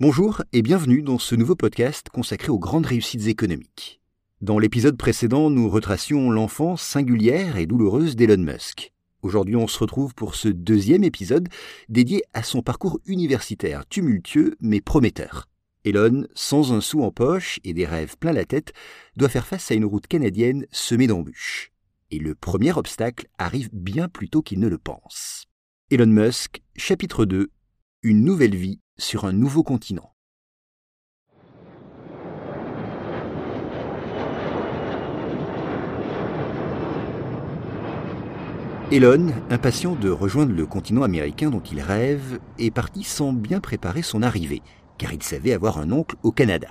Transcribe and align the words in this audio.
Bonjour 0.00 0.40
et 0.54 0.62
bienvenue 0.62 1.02
dans 1.02 1.18
ce 1.18 1.34
nouveau 1.34 1.56
podcast 1.56 2.08
consacré 2.08 2.48
aux 2.48 2.58
grandes 2.58 2.86
réussites 2.86 3.26
économiques. 3.26 4.00
Dans 4.40 4.58
l'épisode 4.58 4.96
précédent, 4.96 5.50
nous 5.50 5.68
retracions 5.68 6.30
l'enfance 6.30 6.80
singulière 6.80 7.58
et 7.58 7.66
douloureuse 7.66 8.16
d'Elon 8.16 8.42
Musk. 8.42 8.94
Aujourd'hui, 9.20 9.56
on 9.56 9.66
se 9.66 9.78
retrouve 9.78 10.14
pour 10.14 10.36
ce 10.36 10.48
deuxième 10.48 11.04
épisode 11.04 11.50
dédié 11.90 12.22
à 12.32 12.42
son 12.42 12.62
parcours 12.62 12.98
universitaire 13.04 13.84
tumultueux 13.86 14.56
mais 14.62 14.80
prometteur. 14.80 15.48
Elon, 15.84 16.26
sans 16.34 16.72
un 16.72 16.80
sou 16.80 17.02
en 17.02 17.10
poche 17.10 17.60
et 17.62 17.74
des 17.74 17.84
rêves 17.84 18.16
plein 18.16 18.32
la 18.32 18.46
tête, 18.46 18.72
doit 19.16 19.28
faire 19.28 19.46
face 19.46 19.70
à 19.70 19.74
une 19.74 19.84
route 19.84 20.06
canadienne 20.06 20.64
semée 20.70 21.08
d'embûches. 21.08 21.72
Et 22.10 22.18
le 22.18 22.34
premier 22.34 22.72
obstacle 22.72 23.26
arrive 23.36 23.68
bien 23.74 24.08
plus 24.08 24.30
tôt 24.30 24.40
qu'il 24.40 24.60
ne 24.60 24.68
le 24.68 24.78
pense. 24.78 25.44
Elon 25.90 26.06
Musk, 26.06 26.62
chapitre 26.74 27.26
2 27.26 27.50
Une 28.02 28.24
nouvelle 28.24 28.56
vie 28.56 28.80
sur 28.96 29.26
un 29.26 29.34
nouveau 29.34 29.62
continent. 29.62 30.14
Elon, 38.90 39.26
impatient 39.50 39.96
de 39.96 40.08
rejoindre 40.08 40.54
le 40.54 40.64
continent 40.64 41.02
américain 41.02 41.50
dont 41.50 41.60
il 41.60 41.82
rêve, 41.82 42.40
est 42.58 42.70
parti 42.70 43.04
sans 43.04 43.34
bien 43.34 43.60
préparer 43.60 44.00
son 44.00 44.22
arrivée, 44.22 44.62
car 44.96 45.12
il 45.12 45.22
savait 45.22 45.52
avoir 45.52 45.76
un 45.76 45.92
oncle 45.92 46.16
au 46.22 46.32
Canada. 46.32 46.68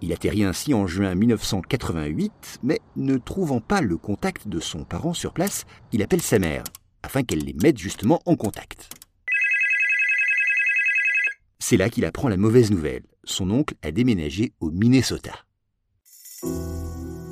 Il 0.00 0.10
atterrit 0.14 0.44
ainsi 0.44 0.72
en 0.72 0.86
juin 0.86 1.14
1988, 1.14 2.60
mais 2.62 2.80
ne 2.96 3.18
trouvant 3.18 3.60
pas 3.60 3.82
le 3.82 3.98
contact 3.98 4.48
de 4.48 4.60
son 4.60 4.84
parent 4.84 5.12
sur 5.12 5.34
place, 5.34 5.66
il 5.92 6.02
appelle 6.02 6.22
sa 6.22 6.38
mère, 6.38 6.64
afin 7.02 7.24
qu'elle 7.24 7.44
les 7.44 7.56
mette 7.60 7.76
justement 7.76 8.20
en 8.24 8.36
contact. 8.36 8.88
C'est 11.58 11.76
là 11.76 11.88
qu'il 11.88 12.04
apprend 12.04 12.28
la 12.28 12.36
mauvaise 12.36 12.70
nouvelle. 12.70 13.04
Son 13.24 13.50
oncle 13.50 13.74
a 13.82 13.90
déménagé 13.90 14.52
au 14.60 14.70
Minnesota. 14.70 15.32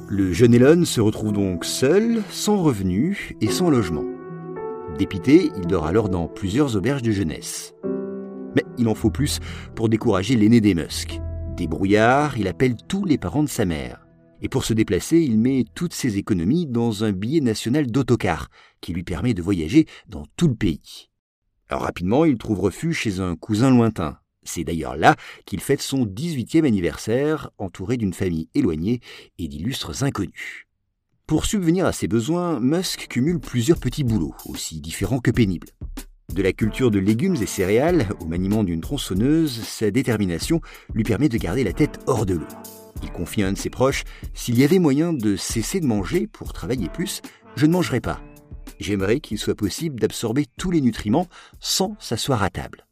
Le 0.08 0.32
jeune 0.32 0.54
Elon 0.54 0.84
se 0.84 1.00
retrouve 1.00 1.32
donc 1.32 1.64
seul, 1.64 2.22
sans 2.30 2.62
revenus 2.62 3.32
et 3.40 3.48
sans 3.48 3.70
logement. 3.70 4.04
Dépité, 4.98 5.50
il 5.56 5.66
dort 5.66 5.86
alors 5.86 6.08
dans 6.08 6.28
plusieurs 6.28 6.76
auberges 6.76 7.02
de 7.02 7.10
jeunesse. 7.10 7.74
Mais 8.54 8.64
il 8.78 8.88
en 8.88 8.94
faut 8.94 9.10
plus 9.10 9.40
pour 9.74 9.88
décourager 9.88 10.36
l'aîné 10.36 10.60
des 10.60 10.74
Musk. 10.74 11.20
Débrouillard, 11.56 12.38
il 12.38 12.48
appelle 12.48 12.76
tous 12.88 13.04
les 13.04 13.18
parents 13.18 13.42
de 13.42 13.48
sa 13.48 13.64
mère. 13.64 14.06
Et 14.40 14.48
pour 14.48 14.64
se 14.64 14.74
déplacer, 14.74 15.20
il 15.20 15.38
met 15.38 15.64
toutes 15.74 15.94
ses 15.94 16.18
économies 16.18 16.66
dans 16.66 17.04
un 17.04 17.12
billet 17.12 17.40
national 17.40 17.90
d'autocar 17.90 18.48
qui 18.80 18.92
lui 18.92 19.02
permet 19.02 19.34
de 19.34 19.42
voyager 19.42 19.86
dans 20.08 20.24
tout 20.36 20.48
le 20.48 20.54
pays. 20.54 21.08
Rapidement, 21.70 22.24
il 22.24 22.38
trouve 22.38 22.60
refuge 22.60 22.98
chez 22.98 23.20
un 23.20 23.36
cousin 23.36 23.70
lointain, 23.70 24.18
c'est 24.44 24.64
d'ailleurs 24.64 24.96
là 24.96 25.16
qu'il 25.46 25.60
fête 25.60 25.80
son 25.80 26.06
18e 26.06 26.66
anniversaire, 26.66 27.50
entouré 27.58 27.96
d'une 27.96 28.12
famille 28.12 28.48
éloignée 28.54 29.00
et 29.38 29.48
d'illustres 29.48 30.04
inconnus. 30.04 30.66
Pour 31.26 31.46
subvenir 31.46 31.86
à 31.86 31.92
ses 31.92 32.06
besoins, 32.06 32.60
Musk 32.60 33.06
cumule 33.08 33.40
plusieurs 33.40 33.78
petits 33.78 34.04
boulots, 34.04 34.34
aussi 34.44 34.80
différents 34.80 35.20
que 35.20 35.30
pénibles. 35.30 35.70
De 36.32 36.42
la 36.42 36.52
culture 36.52 36.90
de 36.90 36.98
légumes 36.98 37.36
et 37.36 37.46
céréales 37.46 38.08
au 38.20 38.26
maniement 38.26 38.64
d'une 38.64 38.80
tronçonneuse, 38.80 39.62
sa 39.62 39.90
détermination 39.90 40.60
lui 40.92 41.02
permet 41.02 41.28
de 41.28 41.38
garder 41.38 41.64
la 41.64 41.72
tête 41.72 42.00
hors 42.06 42.26
de 42.26 42.34
l'eau. 42.34 42.46
Il 43.02 43.10
confie 43.10 43.42
à 43.42 43.48
un 43.48 43.52
de 43.52 43.58
ses 43.58 43.70
proches 43.70 44.04
S'il 44.34 44.58
y 44.58 44.64
avait 44.64 44.78
moyen 44.78 45.12
de 45.12 45.36
cesser 45.36 45.80
de 45.80 45.86
manger 45.86 46.26
pour 46.26 46.52
travailler 46.52 46.88
plus, 46.88 47.22
je 47.56 47.66
ne 47.66 47.72
mangerais 47.72 48.00
pas. 48.00 48.20
J'aimerais 48.80 49.20
qu'il 49.20 49.38
soit 49.38 49.54
possible 49.54 50.00
d'absorber 50.00 50.46
tous 50.58 50.70
les 50.70 50.80
nutriments 50.80 51.28
sans 51.60 51.96
s'asseoir 51.98 52.42
à 52.42 52.50
table 52.50 52.86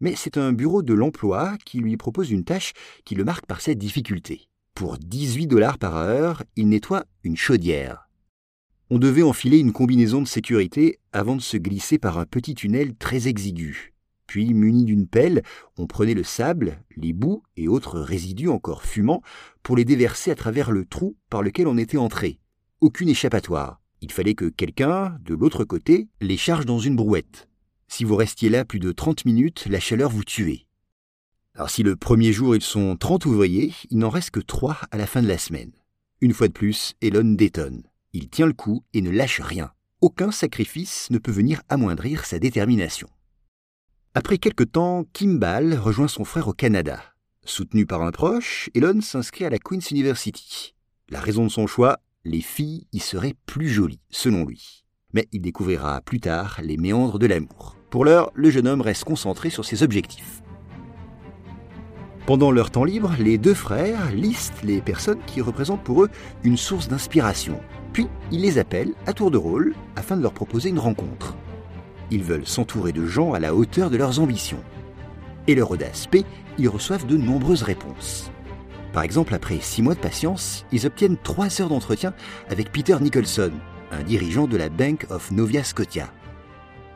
mais 0.00 0.14
c'est 0.16 0.36
un 0.36 0.52
bureau 0.52 0.82
de 0.82 0.94
l'emploi 0.94 1.56
qui 1.64 1.78
lui 1.78 1.96
propose 1.96 2.30
une 2.30 2.44
tâche 2.44 2.72
qui 3.04 3.14
le 3.14 3.24
marque 3.24 3.46
par 3.46 3.60
cette 3.60 3.78
difficulté. 3.78 4.48
Pour 4.74 4.98
18 4.98 5.46
dollars 5.46 5.78
par 5.78 5.96
heure, 5.96 6.44
il 6.56 6.68
nettoie 6.68 7.04
une 7.24 7.36
chaudière. 7.36 8.08
On 8.90 8.98
devait 8.98 9.22
enfiler 9.22 9.58
une 9.58 9.72
combinaison 9.72 10.22
de 10.22 10.28
sécurité 10.28 10.98
avant 11.12 11.36
de 11.36 11.42
se 11.42 11.56
glisser 11.56 11.98
par 11.98 12.18
un 12.18 12.26
petit 12.26 12.54
tunnel 12.54 12.94
très 12.94 13.28
exigu. 13.28 13.94
Puis, 14.26 14.54
muni 14.54 14.84
d'une 14.84 15.06
pelle, 15.06 15.42
on 15.78 15.86
prenait 15.86 16.14
le 16.14 16.22
sable, 16.22 16.82
les 16.96 17.12
bouts 17.12 17.42
et 17.56 17.66
autres 17.66 17.98
résidus 17.98 18.48
encore 18.48 18.82
fumants 18.82 19.22
pour 19.62 19.76
les 19.76 19.84
déverser 19.84 20.30
à 20.30 20.34
travers 20.34 20.70
le 20.70 20.84
trou 20.84 21.16
par 21.28 21.42
lequel 21.42 21.66
on 21.66 21.78
était 21.78 21.96
entré. 21.96 22.38
Aucune 22.80 23.08
échappatoire. 23.08 23.80
Il 24.00 24.12
fallait 24.12 24.34
que 24.34 24.48
quelqu'un, 24.48 25.18
de 25.22 25.34
l'autre 25.34 25.64
côté, 25.64 26.08
les 26.20 26.36
charge 26.36 26.66
dans 26.66 26.78
une 26.78 26.96
brouette. 26.96 27.48
Si 27.88 28.04
vous 28.04 28.16
restiez 28.16 28.48
là 28.48 28.64
plus 28.64 28.78
de 28.78 28.92
30 28.92 29.24
minutes, 29.24 29.66
la 29.68 29.80
chaleur 29.80 30.10
vous 30.10 30.24
tuait. 30.24 30.66
Alors 31.54 31.70
si 31.70 31.82
le 31.82 31.96
premier 31.96 32.32
jour 32.32 32.54
ils 32.54 32.62
sont 32.62 32.96
30 32.96 33.26
ouvriers, 33.26 33.74
il 33.90 33.98
n'en 33.98 34.10
reste 34.10 34.30
que 34.30 34.40
3 34.40 34.78
à 34.90 34.96
la 34.96 35.06
fin 35.06 35.22
de 35.22 35.26
la 35.26 35.38
semaine. 35.38 35.72
Une 36.20 36.32
fois 36.32 36.48
de 36.48 36.52
plus, 36.52 36.94
Elon 37.00 37.34
détonne. 37.34 37.82
Il 38.12 38.28
tient 38.28 38.46
le 38.46 38.52
coup 38.52 38.84
et 38.92 39.00
ne 39.00 39.10
lâche 39.10 39.40
rien. 39.40 39.72
Aucun 40.00 40.30
sacrifice 40.30 41.08
ne 41.10 41.18
peut 41.18 41.32
venir 41.32 41.62
amoindrir 41.68 42.24
sa 42.24 42.38
détermination. 42.38 43.08
Après 44.14 44.38
quelque 44.38 44.64
temps, 44.64 45.04
Kimball 45.12 45.74
rejoint 45.74 46.08
son 46.08 46.24
frère 46.24 46.46
au 46.46 46.52
Canada. 46.52 47.02
Soutenu 47.44 47.86
par 47.86 48.02
un 48.02 48.12
proche, 48.12 48.70
Elon 48.74 49.00
s'inscrit 49.00 49.44
à 49.44 49.50
la 49.50 49.58
Queen's 49.58 49.90
University. 49.90 50.74
La 51.08 51.20
raison 51.20 51.44
de 51.44 51.50
son 51.50 51.66
choix, 51.66 51.98
les 52.24 52.40
filles 52.40 52.86
y 52.92 52.98
seraient 52.98 53.34
plus 53.46 53.68
jolies, 53.68 54.00
selon 54.10 54.44
lui. 54.44 54.84
Mais 55.14 55.28
il 55.32 55.40
découvrira 55.40 56.00
plus 56.00 56.20
tard 56.20 56.60
les 56.62 56.76
méandres 56.76 57.18
de 57.18 57.26
l'amour. 57.26 57.76
Pour 57.90 58.04
l'heure, 58.04 58.30
le 58.34 58.50
jeune 58.50 58.66
homme 58.66 58.80
reste 58.80 59.04
concentré 59.04 59.50
sur 59.50 59.64
ses 59.64 59.82
objectifs. 59.82 60.42
Pendant 62.26 62.50
leur 62.50 62.70
temps 62.70 62.84
libre, 62.84 63.14
les 63.18 63.38
deux 63.38 63.54
frères 63.54 64.12
listent 64.12 64.62
les 64.62 64.82
personnes 64.82 65.22
qui 65.26 65.40
représentent 65.40 65.84
pour 65.84 66.04
eux 66.04 66.10
une 66.44 66.58
source 66.58 66.88
d'inspiration. 66.88 67.58
Puis, 67.94 68.06
ils 68.30 68.42
les 68.42 68.58
appellent 68.58 68.92
à 69.06 69.14
tour 69.14 69.30
de 69.30 69.38
rôle 69.38 69.74
afin 69.96 70.16
de 70.16 70.22
leur 70.22 70.34
proposer 70.34 70.68
une 70.68 70.78
rencontre. 70.78 71.34
Ils 72.10 72.22
veulent 72.22 72.46
s'entourer 72.46 72.92
de 72.92 73.06
gens 73.06 73.32
à 73.32 73.40
la 73.40 73.54
hauteur 73.54 73.88
de 73.88 73.96
leurs 73.96 74.20
ambitions. 74.20 74.62
Et 75.46 75.54
leur 75.54 75.70
audace 75.70 76.06
paix, 76.06 76.24
ils 76.58 76.68
reçoivent 76.68 77.06
de 77.06 77.16
nombreuses 77.16 77.62
réponses. 77.62 78.30
Par 78.92 79.02
exemple, 79.02 79.34
après 79.34 79.58
six 79.60 79.82
mois 79.82 79.94
de 79.94 80.00
patience, 80.00 80.64
ils 80.72 80.86
obtiennent 80.86 81.18
trois 81.22 81.60
heures 81.60 81.68
d'entretien 81.68 82.14
avec 82.48 82.72
Peter 82.72 82.96
Nicholson, 83.00 83.52
un 83.92 84.02
dirigeant 84.02 84.46
de 84.46 84.56
la 84.56 84.68
Bank 84.68 85.06
of 85.10 85.30
Novia 85.30 85.62
Scotia. 85.62 86.12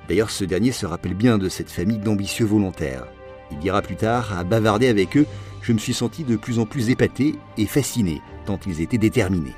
D'ailleurs, 0.08 0.30
ce 0.30 0.44
dernier 0.44 0.72
se 0.72 0.86
rappelle 0.86 1.14
bien 1.14 1.38
de 1.38 1.48
cette 1.48 1.70
famille 1.70 1.98
d'ambitieux 1.98 2.46
volontaires. 2.46 3.06
Il 3.50 3.58
dira 3.58 3.82
plus 3.82 3.96
tard, 3.96 4.36
à 4.36 4.44
bavarder 4.44 4.88
avec 4.88 5.16
eux, 5.16 5.26
je 5.60 5.72
me 5.72 5.78
suis 5.78 5.94
senti 5.94 6.24
de 6.24 6.36
plus 6.36 6.58
en 6.58 6.66
plus 6.66 6.90
épaté 6.90 7.36
et 7.56 7.66
fasciné, 7.66 8.20
tant 8.46 8.58
ils 8.66 8.80
étaient 8.80 8.98
déterminés. 8.98 9.54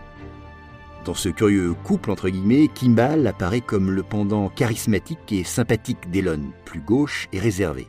Dans 1.05 1.15
ce 1.15 1.29
curieux 1.29 1.75
couple, 1.85 2.11
entre 2.11 2.29
guillemets, 2.29 2.69
Kimball 2.75 3.27
apparaît 3.27 3.61
comme 3.61 3.91
le 3.91 4.03
pendant 4.03 4.49
charismatique 4.49 5.33
et 5.33 5.45
sympathique 5.45 6.11
d'Elon, 6.11 6.41
plus 6.65 6.81
gauche 6.81 7.29
et 7.33 7.39
réservé. 7.39 7.87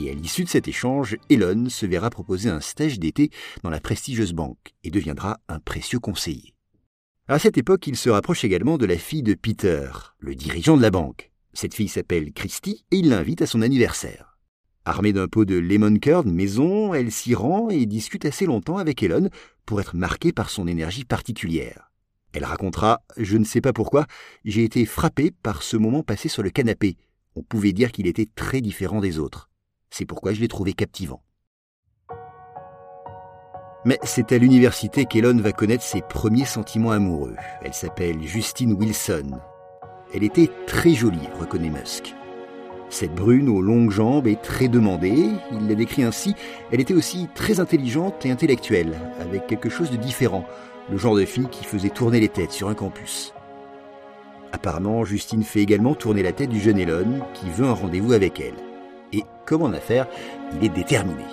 Et 0.00 0.10
à 0.10 0.14
l'issue 0.14 0.44
de 0.44 0.48
cet 0.48 0.68
échange, 0.68 1.16
Elon 1.28 1.68
se 1.68 1.84
verra 1.84 2.08
proposer 2.08 2.48
un 2.48 2.60
stage 2.60 3.00
d'été 3.00 3.30
dans 3.64 3.70
la 3.70 3.80
prestigieuse 3.80 4.32
banque 4.32 4.72
et 4.84 4.92
deviendra 4.92 5.40
un 5.48 5.58
précieux 5.58 5.98
conseiller. 5.98 6.54
À 7.26 7.40
cette 7.40 7.58
époque, 7.58 7.88
il 7.88 7.96
se 7.96 8.08
rapproche 8.08 8.44
également 8.44 8.78
de 8.78 8.86
la 8.86 8.96
fille 8.96 9.24
de 9.24 9.34
Peter, 9.34 9.90
le 10.20 10.36
dirigeant 10.36 10.76
de 10.76 10.82
la 10.82 10.92
banque. 10.92 11.32
Cette 11.52 11.74
fille 11.74 11.88
s'appelle 11.88 12.32
Christy 12.32 12.84
et 12.92 12.98
il 12.98 13.08
l'invite 13.08 13.42
à 13.42 13.46
son 13.46 13.60
anniversaire. 13.60 14.38
Armée 14.84 15.12
d'un 15.12 15.26
pot 15.26 15.44
de 15.44 15.56
lemon 15.56 15.98
curd 15.98 16.28
maison, 16.28 16.94
elle 16.94 17.10
s'y 17.10 17.34
rend 17.34 17.68
et 17.68 17.84
discute 17.84 18.24
assez 18.24 18.46
longtemps 18.46 18.78
avec 18.78 19.02
Elon 19.02 19.30
pour 19.66 19.80
être 19.80 19.96
marquée 19.96 20.32
par 20.32 20.48
son 20.48 20.68
énergie 20.68 21.04
particulière. 21.04 21.90
Elle 22.32 22.44
racontera 22.44 23.02
Je 23.16 23.36
ne 23.36 23.44
sais 23.44 23.60
pas 23.60 23.72
pourquoi, 23.72 24.06
j'ai 24.44 24.62
été 24.62 24.86
frappée 24.86 25.32
par 25.42 25.64
ce 25.64 25.76
moment 25.76 26.04
passé 26.04 26.28
sur 26.28 26.44
le 26.44 26.50
canapé. 26.50 26.96
On 27.34 27.42
pouvait 27.42 27.72
dire 27.72 27.90
qu'il 27.90 28.06
était 28.06 28.28
très 28.32 28.60
différent 28.60 29.00
des 29.00 29.18
autres. 29.18 29.48
C'est 29.90 30.06
pourquoi 30.06 30.32
je 30.32 30.40
l'ai 30.40 30.48
trouvé 30.48 30.72
captivant. 30.72 31.22
Mais 33.84 33.98
c'est 34.02 34.32
à 34.32 34.38
l'université 34.38 35.06
qu'Elon 35.06 35.38
va 35.38 35.52
connaître 35.52 35.84
ses 35.84 36.02
premiers 36.02 36.44
sentiments 36.44 36.90
amoureux. 36.90 37.36
Elle 37.62 37.74
s'appelle 37.74 38.22
Justine 38.22 38.74
Wilson 38.74 39.40
elle 40.14 40.24
était 40.24 40.50
très 40.66 40.94
jolie, 40.94 41.28
reconnaît 41.38 41.70
Musk. 41.70 42.14
Cette 42.88 43.14
brune 43.14 43.50
aux 43.50 43.60
longues 43.60 43.90
jambes 43.90 44.26
est 44.26 44.40
très 44.40 44.68
demandée, 44.68 45.32
il 45.52 45.68
la 45.68 45.74
décrit 45.74 46.02
ainsi, 46.02 46.34
elle 46.72 46.80
était 46.80 46.94
aussi 46.94 47.28
très 47.34 47.60
intelligente 47.60 48.24
et 48.24 48.30
intellectuelle, 48.30 48.94
avec 49.20 49.46
quelque 49.46 49.68
chose 49.68 49.90
de 49.90 49.96
différent, 49.96 50.46
le 50.90 50.96
genre 50.96 51.14
de 51.14 51.26
fille 51.26 51.48
qui 51.50 51.64
faisait 51.64 51.90
tourner 51.90 52.20
les 52.20 52.30
têtes 52.30 52.52
sur 52.52 52.70
un 52.70 52.74
campus. 52.74 53.34
Apparemment, 54.52 55.04
Justine 55.04 55.42
fait 55.42 55.60
également 55.60 55.94
tourner 55.94 56.22
la 56.22 56.32
tête 56.32 56.48
du 56.48 56.60
jeune 56.60 56.78
Elon, 56.78 57.20
qui 57.34 57.50
veut 57.50 57.66
un 57.66 57.74
rendez-vous 57.74 58.14
avec 58.14 58.40
elle. 58.40 58.67
Et 59.12 59.24
comme 59.46 59.62
en 59.62 59.72
affaires, 59.72 60.06
il 60.54 60.64
est 60.64 60.74
déterminé. 60.74 61.24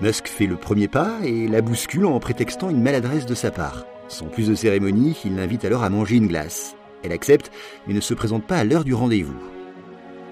Musk 0.00 0.28
fait 0.28 0.46
le 0.46 0.56
premier 0.56 0.88
pas 0.88 1.18
et 1.24 1.48
la 1.48 1.60
bouscule 1.60 2.06
en 2.06 2.20
prétextant 2.20 2.70
une 2.70 2.82
maladresse 2.82 3.26
de 3.26 3.34
sa 3.34 3.50
part. 3.50 3.84
Sans 4.08 4.26
plus 4.26 4.48
de 4.48 4.54
cérémonie, 4.54 5.18
il 5.24 5.36
l'invite 5.36 5.64
alors 5.64 5.82
à 5.82 5.90
manger 5.90 6.16
une 6.16 6.28
glace. 6.28 6.76
Elle 7.02 7.12
accepte, 7.12 7.50
mais 7.86 7.94
ne 7.94 8.00
se 8.00 8.14
présente 8.14 8.46
pas 8.46 8.56
à 8.56 8.64
l'heure 8.64 8.84
du 8.84 8.94
rendez-vous. 8.94 9.36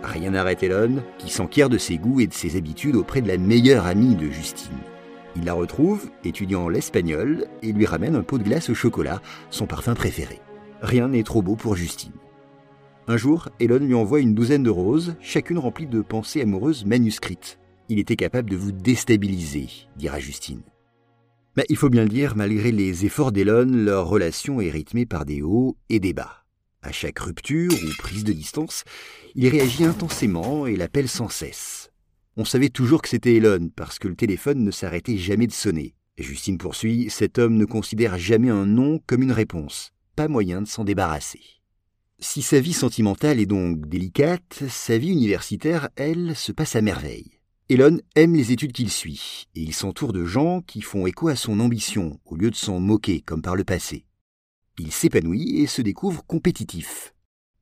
Rien 0.03 0.31
n'arrête 0.31 0.63
Elon, 0.63 1.03
qui 1.19 1.31
s'enquiert 1.31 1.69
de 1.69 1.79
ses 1.79 1.99
goûts 1.99 2.21
et 2.21 2.27
de 2.27 2.35
ses 2.35 2.57
habitudes 2.57 2.97
auprès 2.97 3.23
de 3.23 3.29
la 3.29 3.39
meilleure 3.39 3.87
amie 3.87 4.15
de 4.15 4.31
Justine. 4.31 4.79
Il 5.35 5.45
la 5.45 5.53
retrouve, 5.53 6.09
étudiant 6.25 6.69
l'espagnol, 6.69 7.47
et 7.63 7.73
lui 7.73 7.87
ramène 7.87 8.15
un 8.15 8.23
pot 8.23 8.39
de 8.39 8.45
glace 8.45 8.71
au 8.71 8.75
chocolat, 8.75 9.21
son 9.51 9.67
parfum 9.67 9.95
préféré. 9.95 10.41
Rien 10.81 11.09
n'est 11.09 11.25
trop 11.25 11.43
beau 11.43 11.57
pour 11.57 11.77
Justine. 11.77 12.13
Un 13.09 13.17
jour, 13.17 13.49
Elon 13.61 13.79
lui 13.79 13.95
envoie 13.95 14.19
une 14.19 14.35
douzaine 14.35 14.65
de 14.65 14.71
roses, 14.71 15.15
chacune 15.21 15.59
remplie 15.59 15.87
de 15.87 16.01
pensées 16.01 16.43
amoureuses 16.43 16.85
manuscrites. 16.85 17.61
Il 17.89 18.01
était 18.01 18.17
capable 18.17 18.51
de 18.51 18.57
vous 18.57 18.73
déstabiliser, 18.73 19.69
dira 19.97 20.19
Justine. 20.19 20.63
Mais 21.57 21.65
il 21.69 21.77
faut 21.77 21.89
bien 21.89 22.03
le 22.03 22.09
dire, 22.09 22.35
malgré 22.35 22.73
les 22.73 23.07
efforts 23.07 23.31
d'Elon, 23.31 23.71
leur 23.71 24.09
relation 24.09 24.61
est 24.61 24.71
rythmée 24.71 25.07
par 25.07 25.25
des 25.25 25.41
hauts 25.41 25.77
et 25.89 26.01
des 26.01 26.13
bas. 26.13 26.45
À 26.83 26.91
chaque 26.91 27.21
rupture 27.21 27.73
ou 27.73 27.97
prise 27.97 28.25
de 28.25 28.33
distance, 28.33 28.83
il 29.37 29.49
réagit 29.49 29.85
intensément 29.85 30.67
et 30.67 30.75
l'appelle 30.75 31.09
sans 31.09 31.29
cesse. 31.29 31.93
On 32.37 32.45
savait 32.45 32.71
toujours 32.71 33.03
que 33.03 33.09
c'était 33.09 33.37
Elon 33.37 33.71
parce 33.77 34.01
que 34.01 34.09
le 34.09 34.17
téléphone 34.17 34.65
ne 34.65 34.73
s'arrêtait 34.73 35.17
jamais 35.17 35.47
de 35.47 35.53
sonner. 35.53 35.95
Justine 36.19 36.59
poursuit, 36.59 37.09
cet 37.09 37.39
homme 37.39 37.55
ne 37.55 37.67
considère 37.67 38.19
jamais 38.19 38.51
un 38.51 38.67
non 38.67 39.01
comme 39.07 39.23
une 39.23 39.33
réponse. 39.33 39.93
Pas 40.17 40.27
moyen 40.27 40.61
de 40.61 40.67
s'en 40.67 40.83
débarrasser. 40.85 41.56
Si 42.19 42.41
sa 42.41 42.61
vie 42.61 42.73
sentimentale 42.73 43.41
est 43.41 43.47
donc 43.47 43.87
délicate, 43.87 44.65
sa 44.69 44.97
vie 44.97 45.11
universitaire, 45.11 45.91
elle, 45.97 46.35
se 46.35 46.51
passe 46.51 46.75
à 46.75 46.81
merveille. 46.81 47.31
Elon 47.69 47.99
aime 48.15 48.35
les 48.35 48.53
études 48.53 48.73
qu'il 48.73 48.91
suit, 48.91 49.49
et 49.55 49.61
il 49.61 49.75
s'entoure 49.75 50.15
de 50.15 50.25
gens 50.25 50.63
qui 50.63 50.81
font 50.81 51.07
écho 51.07 51.29
à 51.29 51.37
son 51.37 51.61
ambition, 51.61 52.19
au 52.25 52.37
lieu 52.37 52.51
de 52.51 52.57
s'en 52.57 52.81
moquer 52.81 53.21
comme 53.21 53.43
par 53.43 53.55
le 53.55 53.65
passé. 53.65 54.07
Il 54.79 54.93
s'épanouit 54.93 55.61
et 55.61 55.67
se 55.67 55.83
découvre 55.83 56.25
compétitif. 56.25 57.13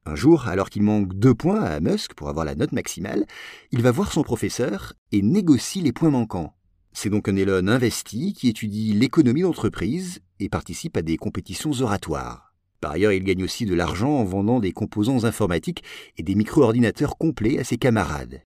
Un 0.06 0.14
jour, 0.14 0.46
alors 0.46 0.70
qu'il 0.70 0.82
manque 0.82 1.14
deux 1.14 1.34
points 1.34 1.62
à 1.62 1.80
Musk 1.80 2.14
pour 2.14 2.28
avoir 2.28 2.44
la 2.44 2.54
note 2.54 2.72
maximale, 2.72 3.26
il 3.72 3.82
va 3.82 3.90
voir 3.90 4.12
son 4.12 4.22
professeur 4.22 4.92
et 5.10 5.22
négocie 5.22 5.80
les 5.80 5.92
points 5.92 6.10
manquants. 6.10 6.54
C'est 6.92 7.10
donc 7.10 7.28
un 7.28 7.34
Elon 7.34 7.66
investi 7.66 8.34
qui 8.34 8.48
étudie 8.48 8.92
l'économie 8.92 9.42
d'entreprise 9.42 10.20
et 10.38 10.48
participe 10.48 10.96
à 10.96 11.02
des 11.02 11.16
compétitions 11.16 11.72
oratoires. 11.80 12.43
Par 12.84 12.92
ailleurs, 12.92 13.12
il 13.12 13.24
gagne 13.24 13.42
aussi 13.42 13.64
de 13.64 13.72
l'argent 13.72 14.10
en 14.10 14.24
vendant 14.24 14.60
des 14.60 14.72
composants 14.72 15.24
informatiques 15.24 15.82
et 16.18 16.22
des 16.22 16.34
micro-ordinateurs 16.34 17.16
complets 17.16 17.58
à 17.58 17.64
ses 17.64 17.78
camarades. 17.78 18.42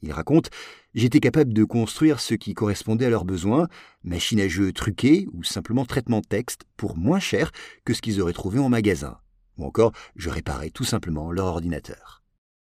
Il 0.00 0.12
raconte 0.12 0.48
J'étais 0.94 1.18
capable 1.18 1.52
de 1.52 1.64
construire 1.64 2.20
ce 2.20 2.34
qui 2.34 2.54
correspondait 2.54 3.06
à 3.06 3.10
leurs 3.10 3.24
besoins, 3.24 3.66
machine 4.04 4.38
à 4.38 4.46
jeu 4.46 4.72
truquée 4.72 5.26
ou 5.32 5.42
simplement 5.42 5.84
traitement 5.84 6.20
de 6.20 6.26
texte, 6.26 6.66
pour 6.76 6.96
moins 6.96 7.18
cher 7.18 7.50
que 7.84 7.92
ce 7.92 8.00
qu'ils 8.00 8.20
auraient 8.20 8.32
trouvé 8.32 8.60
en 8.60 8.68
magasin. 8.68 9.18
Ou 9.58 9.64
encore, 9.64 9.90
je 10.14 10.30
réparais 10.30 10.70
tout 10.70 10.84
simplement 10.84 11.32
leur 11.32 11.46
ordinateur. 11.46 12.22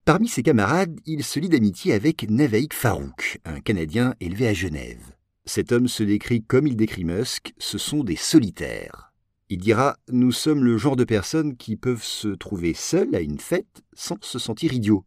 Parmi 0.04 0.28
ses 0.28 0.42
camarades, 0.42 1.00
il 1.06 1.24
se 1.24 1.40
lie 1.40 1.48
d'amitié 1.48 1.94
avec 1.94 2.28
Navaik 2.28 2.74
Farouk, 2.74 3.40
un 3.46 3.60
Canadien 3.60 4.14
élevé 4.20 4.48
à 4.48 4.52
Genève. 4.52 5.14
Cet 5.46 5.72
homme 5.72 5.88
se 5.88 6.02
décrit 6.02 6.42
comme 6.42 6.66
il 6.66 6.76
décrit 6.76 7.04
Musk, 7.04 7.54
ce 7.56 7.78
sont 7.78 8.04
des 8.04 8.16
solitaires. 8.16 9.14
Il 9.48 9.58
dira 9.58 9.96
Nous 10.10 10.32
sommes 10.32 10.64
le 10.64 10.76
genre 10.76 10.96
de 10.96 11.04
personnes 11.04 11.56
qui 11.56 11.76
peuvent 11.76 12.02
se 12.02 12.28
trouver 12.28 12.74
seules 12.74 13.14
à 13.14 13.20
une 13.20 13.38
fête 13.38 13.84
sans 13.92 14.16
se 14.20 14.40
sentir 14.40 14.72
idiots. 14.72 15.04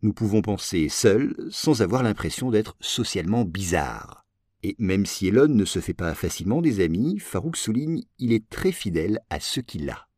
Nous 0.00 0.14
pouvons 0.14 0.40
penser 0.40 0.88
seuls 0.88 1.36
sans 1.50 1.82
avoir 1.82 2.02
l'impression 2.02 2.50
d'être 2.50 2.76
socialement 2.80 3.44
bizarres. 3.44 4.24
Et 4.62 4.76
même 4.78 5.04
si 5.04 5.28
Elon 5.28 5.48
ne 5.48 5.66
se 5.66 5.80
fait 5.80 5.92
pas 5.92 6.14
facilement 6.14 6.62
des 6.62 6.80
amis, 6.80 7.18
Farouk 7.18 7.56
souligne 7.58 8.02
il 8.18 8.32
est 8.32 8.48
très 8.48 8.72
fidèle 8.72 9.20
à 9.28 9.40
ceux 9.40 9.60
qu'il 9.62 9.90
a. 9.90 10.08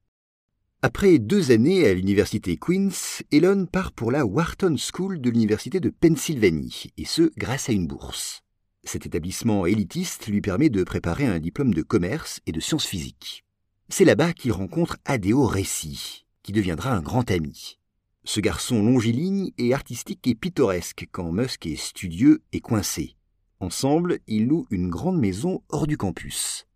Après 0.82 1.18
deux 1.18 1.50
années 1.50 1.84
à 1.88 1.94
l'université 1.94 2.56
Queen's, 2.56 3.24
Elon 3.32 3.66
part 3.66 3.90
pour 3.90 4.12
la 4.12 4.24
Wharton 4.24 4.76
School 4.76 5.20
de 5.20 5.30
l'université 5.30 5.80
de 5.80 5.90
Pennsylvanie, 5.90 6.92
et 6.96 7.04
ce 7.04 7.32
grâce 7.36 7.68
à 7.68 7.72
une 7.72 7.88
bourse. 7.88 8.42
Cet 8.84 9.04
établissement 9.04 9.66
élitiste 9.66 10.28
lui 10.28 10.40
permet 10.40 10.70
de 10.70 10.84
préparer 10.84 11.26
un 11.26 11.40
diplôme 11.40 11.74
de 11.74 11.82
commerce 11.82 12.38
et 12.46 12.52
de 12.52 12.60
sciences 12.60 12.86
physiques. 12.86 13.44
C'est 13.90 14.04
là-bas 14.04 14.34
qu'il 14.34 14.52
rencontre 14.52 14.98
Adeo 15.06 15.46
Ressi, 15.46 16.26
qui 16.42 16.52
deviendra 16.52 16.92
un 16.92 17.00
grand 17.00 17.30
ami. 17.30 17.78
Ce 18.24 18.40
garçon 18.40 18.82
longiligne 18.82 19.52
est 19.56 19.72
artistique 19.72 20.26
et 20.26 20.34
pittoresque 20.34 21.06
quand 21.10 21.32
Musk 21.32 21.64
est 21.64 21.76
studieux 21.76 22.42
et 22.52 22.60
coincé. 22.60 23.16
Ensemble, 23.60 24.18
ils 24.26 24.46
louent 24.46 24.66
une 24.70 24.90
grande 24.90 25.18
maison 25.18 25.62
hors 25.70 25.86
du 25.86 25.96
campus. 25.96 26.66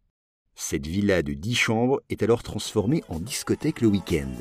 Cette 0.54 0.86
villa 0.86 1.22
de 1.22 1.34
dix 1.34 1.54
chambres 1.54 2.00
est 2.08 2.22
alors 2.22 2.42
transformée 2.42 3.04
en 3.08 3.20
discothèque 3.20 3.82
le 3.82 3.88
week-end. 3.88 4.32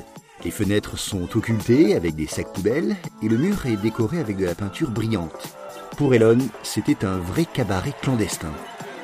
Les 0.45 0.51
fenêtres 0.51 0.97
sont 0.97 1.27
occultées 1.35 1.94
avec 1.95 2.15
des 2.15 2.25
sacs 2.25 2.53
poubelles 2.53 2.95
et 3.21 3.27
le 3.27 3.38
mur 3.38 3.65
est 3.65 3.77
décoré 3.77 4.19
avec 4.19 4.38
de 4.38 4.45
la 4.45 4.56
peinture 4.56 4.91
brillante. 4.91 5.56
Pour 5.97 6.13
Elon, 6.13 6.39
c'était 6.63 7.06
un 7.06 7.19
vrai 7.19 7.45
cabaret 7.45 7.94
clandestin. 8.01 8.53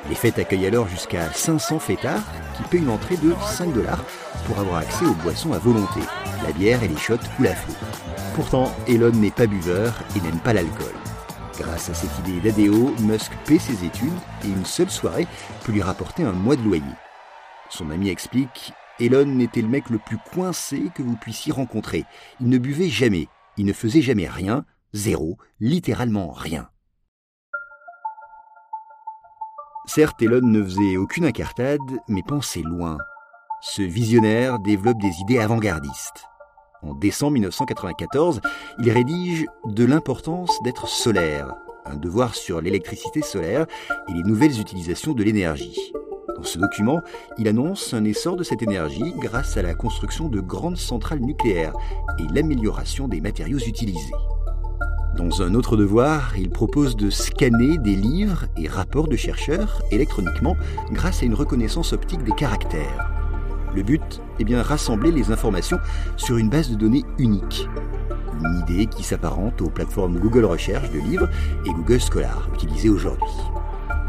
Les 0.08 0.14
fêtes 0.14 0.38
accueillent 0.38 0.66
alors 0.66 0.88
jusqu'à 0.88 1.30
500 1.30 1.78
fêtards 1.78 2.24
qui 2.56 2.62
paient 2.64 2.78
une 2.78 2.88
entrée 2.88 3.16
de 3.18 3.34
5 3.40 3.72
dollars 3.72 4.02
pour 4.46 4.58
avoir 4.58 4.78
accès 4.78 5.04
aux 5.04 5.14
boissons 5.14 5.52
à 5.52 5.58
volonté. 5.58 6.00
La 6.44 6.52
bière 6.52 6.82
et 6.82 6.88
les 6.88 6.96
shots 6.96 7.18
coulent 7.36 7.48
à 7.48 7.54
flot. 7.54 7.74
Pourtant, 8.34 8.74
Elon 8.86 9.12
n'est 9.12 9.30
pas 9.30 9.46
buveur 9.46 9.92
et 10.16 10.20
n'aime 10.20 10.40
pas 10.40 10.54
l'alcool. 10.54 10.94
Grâce 11.58 11.90
à 11.90 11.94
cette 11.94 12.18
idée 12.20 12.40
d'ADO, 12.40 12.94
Musk 13.00 13.32
paie 13.44 13.58
ses 13.58 13.84
études 13.84 14.12
et 14.44 14.48
une 14.48 14.64
seule 14.64 14.90
soirée 14.90 15.26
peut 15.64 15.72
lui 15.72 15.82
rapporter 15.82 16.22
un 16.22 16.32
mois 16.32 16.56
de 16.56 16.62
loyer. 16.62 16.84
Son 17.68 17.90
ami 17.90 18.08
explique 18.08 18.72
Elon 19.00 19.38
était 19.40 19.62
le 19.62 19.68
mec 19.68 19.90
le 19.90 19.98
plus 19.98 20.18
coincé 20.32 20.84
que 20.94 21.02
vous 21.02 21.16
puissiez 21.16 21.52
rencontrer. 21.52 22.04
Il 22.40 22.48
ne 22.48 22.58
buvait 22.58 22.88
jamais, 22.88 23.28
il 23.56 23.66
ne 23.66 23.72
faisait 23.72 24.02
jamais 24.02 24.28
rien, 24.28 24.64
zéro, 24.94 25.36
littéralement 25.60 26.30
rien. 26.30 26.70
Certes, 29.88 30.20
Elon 30.20 30.42
ne 30.42 30.62
faisait 30.62 30.98
aucune 30.98 31.24
incartade, 31.24 31.80
mais 32.08 32.22
pensait 32.22 32.60
loin. 32.60 32.98
Ce 33.62 33.80
visionnaire 33.80 34.58
développe 34.58 35.00
des 35.00 35.20
idées 35.22 35.38
avant-gardistes. 35.38 36.26
En 36.82 36.92
décembre 36.92 37.32
1994, 37.32 38.42
il 38.80 38.90
rédige 38.90 39.46
De 39.64 39.86
l'importance 39.86 40.62
d'être 40.62 40.88
solaire, 40.88 41.54
un 41.86 41.96
devoir 41.96 42.34
sur 42.34 42.60
l'électricité 42.60 43.22
solaire 43.22 43.64
et 44.08 44.12
les 44.12 44.24
nouvelles 44.24 44.60
utilisations 44.60 45.14
de 45.14 45.22
l'énergie. 45.22 45.80
Dans 46.36 46.44
ce 46.44 46.58
document, 46.58 47.00
il 47.38 47.48
annonce 47.48 47.94
un 47.94 48.04
essor 48.04 48.36
de 48.36 48.44
cette 48.44 48.62
énergie 48.62 49.14
grâce 49.16 49.56
à 49.56 49.62
la 49.62 49.74
construction 49.74 50.28
de 50.28 50.40
grandes 50.40 50.76
centrales 50.76 51.20
nucléaires 51.20 51.72
et 52.18 52.34
l'amélioration 52.34 53.08
des 53.08 53.22
matériaux 53.22 53.58
utilisés. 53.58 54.12
Dans 55.16 55.42
un 55.42 55.54
autre 55.54 55.76
devoir, 55.76 56.34
il 56.38 56.50
propose 56.50 56.96
de 56.96 57.10
scanner 57.10 57.78
des 57.78 57.96
livres 57.96 58.46
et 58.56 58.68
rapports 58.68 59.08
de 59.08 59.16
chercheurs 59.16 59.82
électroniquement 59.90 60.56
grâce 60.92 61.22
à 61.22 61.26
une 61.26 61.34
reconnaissance 61.34 61.92
optique 61.92 62.22
des 62.22 62.32
caractères. 62.32 63.10
Le 63.74 63.82
but 63.82 64.22
est 64.38 64.44
bien 64.44 64.62
rassembler 64.62 65.10
les 65.10 65.30
informations 65.30 65.78
sur 66.16 66.36
une 66.36 66.48
base 66.48 66.70
de 66.70 66.76
données 66.76 67.04
unique. 67.18 67.68
Une 68.40 68.60
idée 68.60 68.86
qui 68.86 69.02
s'apparente 69.02 69.60
aux 69.60 69.70
plateformes 69.70 70.18
Google 70.18 70.44
Recherche 70.44 70.90
de 70.90 71.00
livres 71.00 71.28
et 71.66 71.70
Google 71.70 72.00
Scholar 72.00 72.48
utilisées 72.54 72.88
aujourd'hui. 72.88 73.26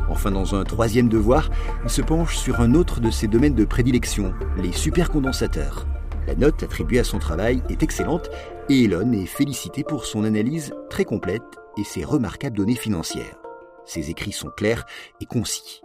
Enfin, 0.10 0.32
dans 0.32 0.56
un 0.56 0.64
troisième 0.64 1.08
devoir, 1.08 1.50
il 1.84 1.90
se 1.90 2.02
penche 2.02 2.38
sur 2.38 2.62
un 2.62 2.74
autre 2.74 3.00
de 3.00 3.12
ses 3.12 3.28
domaines 3.28 3.56
de 3.56 3.66
prédilection, 3.66 4.34
les 4.58 4.72
supercondensateurs. 4.72 5.86
La 6.30 6.36
note 6.36 6.62
attribuée 6.62 7.00
à 7.00 7.04
son 7.04 7.18
travail 7.18 7.64
est 7.70 7.82
excellente 7.82 8.30
et 8.70 8.84
Elon 8.84 9.14
est 9.14 9.26
félicité 9.26 9.84
pour 9.84 10.06
son 10.06 10.24
analyse 10.24 10.76
très 10.88 11.04
complète 11.04 11.42
et 11.76 11.84
ses 11.84 12.04
remarquables 12.04 12.56
données 12.56 12.76
financières. 12.76 13.40
Ses 13.88 14.12
écrits 14.12 14.32
sont 14.32 14.52
clairs 14.56 14.86
et 15.22 15.26
concis. 15.26 15.82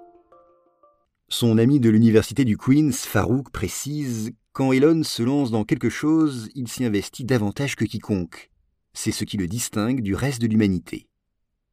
Son 1.30 1.56
ami 1.56 1.80
de 1.80 1.88
l'université 1.88 2.44
du 2.44 2.58
Queens, 2.58 2.92
Farouk, 2.92 3.52
précise 3.52 4.32
Quand 4.52 4.72
Elon 4.72 5.02
se 5.02 5.22
lance 5.22 5.50
dans 5.50 5.64
quelque 5.64 5.88
chose, 5.88 6.50
il 6.54 6.68
s'y 6.68 6.84
investit 6.84 7.24
davantage 7.24 7.74
que 7.74 7.86
quiconque. 7.86 8.50
C'est 8.92 9.12
ce 9.12 9.24
qui 9.24 9.38
le 9.38 9.46
distingue 9.46 10.02
du 10.02 10.14
reste 10.14 10.42
de 10.42 10.46
l'humanité. 10.46 11.08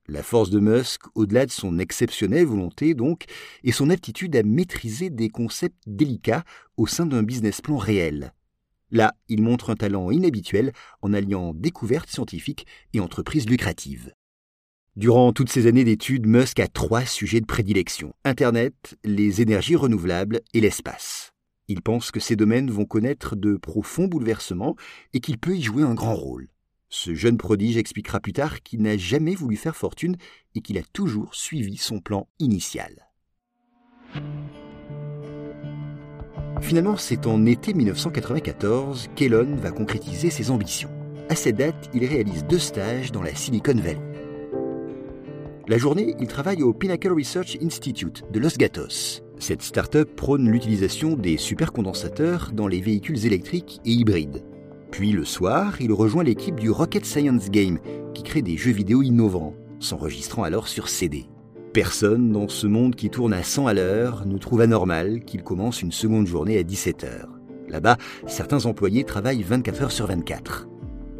La 0.07 0.23
force 0.23 0.49
de 0.49 0.61
Musk, 0.61 1.01
au-delà 1.13 1.45
de 1.45 1.51
son 1.51 1.77
exceptionnelle 1.77 2.45
volonté 2.45 2.93
donc, 2.93 3.25
est 3.65 3.73
son 3.73 3.89
aptitude 3.89 4.33
à 4.37 4.43
maîtriser 4.43 5.09
des 5.09 5.27
concepts 5.27 5.83
délicats 5.87 6.45
au 6.77 6.87
sein 6.87 7.05
d'un 7.05 7.21
business 7.21 7.59
plan 7.59 7.75
réel. 7.75 8.31
Là, 8.91 9.15
il 9.29 9.41
montre 9.41 9.69
un 9.69 9.75
talent 9.75 10.11
inhabituel 10.11 10.73
en 11.01 11.13
alliant 11.13 11.53
découvertes 11.53 12.09
scientifiques 12.09 12.67
et 12.93 12.99
entreprises 12.99 13.49
lucratives. 13.49 14.13
Durant 14.97 15.31
toutes 15.31 15.49
ces 15.49 15.67
années 15.67 15.85
d'études, 15.85 16.27
Musk 16.27 16.59
a 16.59 16.67
trois 16.67 17.05
sujets 17.05 17.39
de 17.39 17.45
prédilection 17.45 18.13
Internet, 18.25 18.97
les 19.05 19.41
énergies 19.41 19.77
renouvelables 19.77 20.41
et 20.53 20.59
l'espace. 20.59 21.31
Il 21.69 21.81
pense 21.81 22.11
que 22.11 22.19
ces 22.19 22.35
domaines 22.35 22.69
vont 22.69 22.83
connaître 22.83 23.37
de 23.37 23.55
profonds 23.55 24.07
bouleversements 24.07 24.75
et 25.13 25.21
qu'il 25.21 25.37
peut 25.37 25.55
y 25.55 25.61
jouer 25.61 25.83
un 25.83 25.93
grand 25.93 26.15
rôle. 26.15 26.49
Ce 26.89 27.13
jeune 27.15 27.37
prodige 27.37 27.77
expliquera 27.77 28.19
plus 28.19 28.33
tard 28.33 28.61
qu'il 28.61 28.81
n'a 28.81 28.97
jamais 28.97 29.33
voulu 29.33 29.55
faire 29.55 29.77
fortune 29.77 30.17
et 30.55 30.61
qu'il 30.61 30.77
a 30.77 30.83
toujours 30.91 31.33
suivi 31.33 31.77
son 31.77 32.01
plan 32.01 32.27
initial. 32.39 33.07
Finalement, 36.61 36.95
c'est 36.95 37.27
en 37.27 37.45
été 37.45 37.73
1994 37.73 39.09
qu'Elon 39.15 39.55
va 39.55 39.71
concrétiser 39.71 40.29
ses 40.29 40.51
ambitions. 40.51 40.89
À 41.27 41.35
cette 41.35 41.57
date, 41.57 41.89
il 41.93 42.05
réalise 42.05 42.45
deux 42.45 42.59
stages 42.59 43.11
dans 43.11 43.23
la 43.23 43.35
Silicon 43.35 43.75
Valley. 43.75 44.01
La 45.67 45.77
journée, 45.77 46.15
il 46.19 46.27
travaille 46.27 46.63
au 46.63 46.73
Pinnacle 46.73 47.11
Research 47.11 47.57
Institute 47.61 48.23
de 48.31 48.39
Los 48.39 48.57
Gatos. 48.57 49.21
Cette 49.39 49.63
start-up 49.63 50.15
prône 50.15 50.49
l'utilisation 50.49 51.15
des 51.15 51.37
supercondensateurs 51.37 52.51
dans 52.53 52.67
les 52.67 52.79
véhicules 52.79 53.25
électriques 53.25 53.81
et 53.85 53.91
hybrides. 53.91 54.43
Puis 54.91 55.11
le 55.13 55.25
soir, 55.25 55.81
il 55.81 55.91
rejoint 55.91 56.23
l'équipe 56.23 56.59
du 56.59 56.69
Rocket 56.69 57.05
Science 57.05 57.49
Game, 57.49 57.79
qui 58.13 58.23
crée 58.23 58.41
des 58.41 58.57
jeux 58.57 58.71
vidéo 58.71 59.01
innovants, 59.01 59.55
s'enregistrant 59.79 60.43
alors 60.43 60.67
sur 60.67 60.89
CD. 60.89 61.25
Personne 61.73 62.33
dans 62.33 62.49
ce 62.49 62.67
monde 62.67 62.95
qui 62.95 63.09
tourne 63.09 63.31
à 63.31 63.43
100 63.43 63.67
à 63.67 63.73
l'heure 63.73 64.25
ne 64.25 64.37
trouve 64.37 64.59
anormal 64.59 65.21
qu'il 65.21 65.41
commence 65.41 65.81
une 65.81 65.93
seconde 65.93 66.27
journée 66.27 66.57
à 66.57 66.63
17 66.63 67.05
heures. 67.05 67.29
Là-bas, 67.69 67.95
certains 68.27 68.65
employés 68.65 69.05
travaillent 69.05 69.43
24 69.43 69.83
heures 69.83 69.91
sur 69.93 70.07
24. 70.07 70.67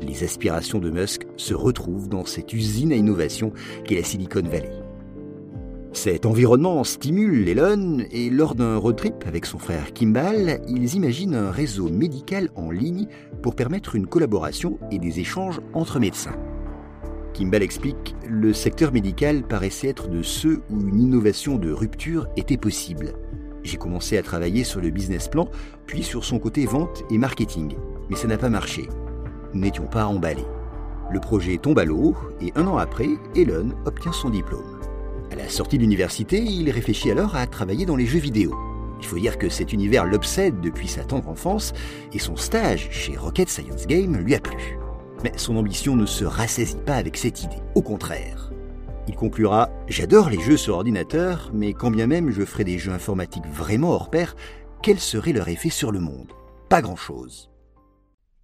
Les 0.01 0.25
aspirations 0.25 0.79
de 0.79 0.89
Musk 0.89 1.25
se 1.38 1.53
retrouvent 1.53 2.10
dans 2.10 2.25
cette 2.25 2.51
usine 2.51 2.91
à 2.91 2.98
innovation 2.98 3.53
qu'est 3.86 3.96
la 3.96 4.03
Silicon 4.03 4.41
Valley. 4.41 4.74
Cet 5.93 6.25
environnement 6.25 6.84
stimule 6.84 7.48
Elon 7.48 8.00
et 8.12 8.29
lors 8.29 8.53
d'un 8.53 8.75
road 8.75 8.98
trip 8.98 9.24
avec 9.25 9.46
son 9.46 9.58
frère 9.58 9.93
Kimball, 9.93 10.60
ils 10.67 10.96
imaginent 10.96 11.36
un 11.36 11.51
réseau 11.51 11.88
médical 11.88 12.50
en 12.55 12.72
ligne 12.72 13.08
pour 13.41 13.55
permettre 13.55 13.96
une 13.96 14.08
collaboration 14.08 14.79
et 14.91 15.00
des 15.00 15.22
échanges 15.22 15.62
entre 15.74 16.00
médecins. 16.00 16.36
Kimball 17.33 17.63
explique, 17.63 18.15
le 18.27 18.53
secteur 18.53 18.91
médical 18.91 19.43
paraissait 19.43 19.88
être 19.88 20.09
de 20.09 20.21
ceux 20.21 20.61
où 20.69 20.79
une 20.81 21.00
innovation 21.00 21.57
de 21.57 21.71
rupture 21.71 22.27
était 22.35 22.57
possible. 22.57 23.13
J'ai 23.63 23.77
commencé 23.77 24.17
à 24.17 24.23
travailler 24.23 24.63
sur 24.63 24.81
le 24.81 24.89
business 24.89 25.27
plan, 25.27 25.47
puis 25.85 26.03
sur 26.03 26.25
son 26.25 26.39
côté 26.39 26.65
vente 26.65 27.03
et 27.09 27.17
marketing, 27.17 27.75
mais 28.09 28.15
ça 28.15 28.27
n'a 28.27 28.38
pas 28.38 28.50
marché. 28.50 28.88
Nous 29.53 29.61
n'étions 29.61 29.85
pas 29.85 30.05
emballés. 30.05 30.45
Le 31.11 31.19
projet 31.19 31.57
tombe 31.57 31.79
à 31.79 31.85
l'eau 31.85 32.15
et 32.41 32.51
un 32.55 32.67
an 32.67 32.77
après, 32.77 33.09
Elon 33.35 33.69
obtient 33.85 34.13
son 34.13 34.29
diplôme. 34.29 34.79
À 35.31 35.35
la 35.35 35.47
sortie 35.47 35.77
de 35.77 35.83
l'université, 35.83 36.41
il 36.41 36.69
réfléchit 36.69 37.11
alors 37.11 37.35
à 37.35 37.47
travailler 37.47 37.85
dans 37.85 37.95
les 37.95 38.05
jeux 38.05 38.19
vidéo. 38.19 38.55
Il 39.00 39.05
faut 39.05 39.17
dire 39.17 39.38
que 39.38 39.50
cet 39.50 39.73
univers 39.73 40.05
l'obsède 40.05 40.59
depuis 40.59 40.88
sa 40.88 41.03
tendre 41.03 41.29
enfance 41.29 41.73
et 42.13 42.19
son 42.19 42.35
stage 42.35 42.89
chez 42.91 43.15
Rocket 43.15 43.50
Science 43.50 43.88
Game 43.88 44.17
lui 44.17 44.35
a 44.35 44.39
plu. 44.39 44.77
Mais 45.23 45.33
son 45.35 45.57
ambition 45.57 45.95
ne 45.95 46.05
se 46.05 46.25
rassaisit 46.25 46.77
pas 46.85 46.95
avec 46.95 47.17
cette 47.17 47.43
idée, 47.43 47.61
au 47.75 47.81
contraire. 47.81 48.51
Il 49.07 49.15
conclura 49.15 49.69
J'adore 49.87 50.29
les 50.29 50.39
jeux 50.39 50.57
sur 50.57 50.75
ordinateur, 50.75 51.51
mais 51.53 51.73
quand 51.73 51.91
bien 51.91 52.07
même 52.07 52.31
je 52.31 52.45
ferais 52.45 52.63
des 52.63 52.79
jeux 52.79 52.91
informatiques 52.91 53.47
vraiment 53.47 53.91
hors 53.91 54.09
pair, 54.09 54.35
quel 54.81 54.99
serait 54.99 55.33
leur 55.33 55.47
effet 55.47 55.69
sur 55.69 55.91
le 55.91 55.99
monde? 55.99 56.31
Pas 56.69 56.81
grand-chose. 56.81 57.49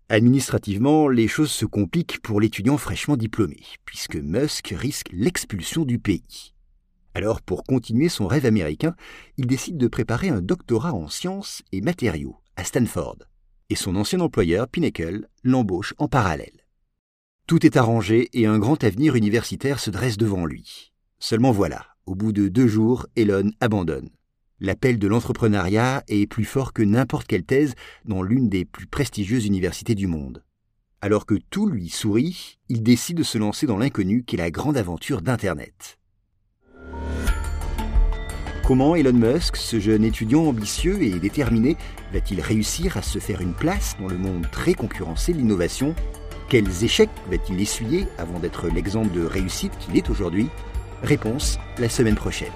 Administrativement, 0.10 1.10
les 1.10 1.28
choses 1.28 1.52
se 1.52 1.66
compliquent 1.66 2.22
pour 2.22 2.40
l'étudiant 2.40 2.78
fraîchement 2.78 3.18
diplômé, 3.18 3.58
puisque 3.86 4.16
Musk 4.16 4.74
risque 4.78 5.10
l'expulsion 5.12 5.84
du 5.84 6.00
pays. 6.00 6.54
Alors, 7.14 7.42
pour 7.42 7.64
continuer 7.64 8.08
son 8.08 8.28
rêve 8.28 8.46
américain, 8.46 8.96
il 9.38 9.48
décide 9.48 9.78
de 9.78 9.88
préparer 9.88 10.30
un 10.30 10.42
doctorat 10.42 10.94
en 10.94 11.08
sciences 11.08 11.64
et 11.72 11.82
matériaux 11.82 12.38
à 12.56 12.64
Stanford. 12.64 13.18
Et 13.70 13.76
son 13.76 13.96
ancien 13.96 14.20
employeur, 14.20 14.68
Pinnacle, 14.68 15.28
l'embauche 15.44 15.94
en 15.98 16.08
parallèle. 16.08 16.67
Tout 17.48 17.66
est 17.66 17.78
arrangé 17.78 18.28
et 18.34 18.46
un 18.46 18.60
grand 18.60 18.84
avenir 18.84 19.16
universitaire 19.16 19.80
se 19.80 19.90
dresse 19.90 20.18
devant 20.18 20.46
lui. 20.46 20.92
Seulement 21.18 21.54
voilà, 21.54 21.86
au 22.06 22.14
bout 22.14 22.34
de 22.34 22.50
deux 22.50 22.68
jours, 22.68 23.08
Elon 23.16 23.52
abandonne. 23.62 24.10
L'appel 24.60 25.00
de 25.00 25.08
l'entrepreneuriat 25.08 26.04
est 26.10 26.28
plus 26.28 26.44
fort 26.44 26.74
que 26.74 26.82
n'importe 26.82 27.26
quelle 27.26 27.46
thèse 27.46 27.76
dans 28.04 28.22
l'une 28.22 28.50
des 28.50 28.66
plus 28.66 28.86
prestigieuses 28.86 29.46
universités 29.46 29.96
du 29.96 30.08
monde. 30.08 30.44
Alors 31.00 31.26
que 31.26 31.36
tout 31.50 31.70
lui 31.70 31.88
sourit, 31.88 32.58
il 32.68 32.84
décide 32.84 33.20
de 33.20 33.24
se 33.24 33.38
lancer 33.38 33.66
dans 33.66 33.78
l'inconnu 33.78 34.26
qu'est 34.26 34.36
la 34.36 34.52
grande 34.52 34.76
aventure 34.76 35.22
d'Internet. 35.22 36.00
Comment 38.66 38.94
Elon 38.94 39.14
Musk, 39.14 39.56
ce 39.56 39.80
jeune 39.80 40.04
étudiant 40.04 40.44
ambitieux 40.44 41.02
et 41.02 41.18
déterminé, 41.18 41.78
va-t-il 42.12 42.42
réussir 42.42 42.98
à 42.98 43.02
se 43.02 43.20
faire 43.20 43.40
une 43.40 43.54
place 43.54 43.96
dans 44.02 44.10
le 44.10 44.18
monde 44.18 44.48
très 44.52 44.74
concurrencé 44.74 45.32
de 45.32 45.38
l'innovation? 45.38 45.96
Quels 46.50 46.84
échecs 46.84 47.10
va-t-il 47.30 47.60
essuyer 47.60 48.08
avant 48.18 48.40
d'être 48.40 48.68
l'exemple 48.70 49.12
de 49.12 49.26
réussite 49.26 49.74
qu'il 49.80 49.98
est 49.98 50.10
aujourd'hui? 50.10 50.50
Réponse 51.04 51.60
la 51.78 51.90
semaine 51.90 52.16
prochaine. 52.16 52.52